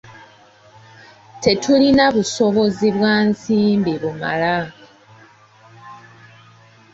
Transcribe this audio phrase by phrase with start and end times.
[1.43, 4.55] Tetulina busobozi bwa nsimbi bumala.